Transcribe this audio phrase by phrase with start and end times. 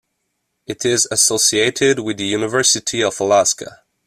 [0.65, 3.83] It is associated with the University of Alaska.